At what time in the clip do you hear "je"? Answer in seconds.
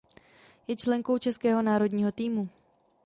0.67-0.75